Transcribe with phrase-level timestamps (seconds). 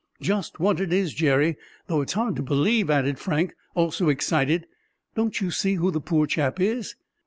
[0.19, 4.65] "Just what it is, Jerry, though it's hard to believe!" added Frank, also excited.
[5.13, 6.95] "Don't you see who the poor chap is?"